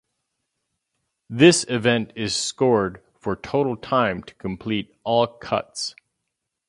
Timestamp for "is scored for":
2.15-3.35